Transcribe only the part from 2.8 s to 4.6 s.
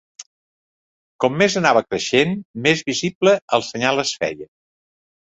visible el senyal es feia.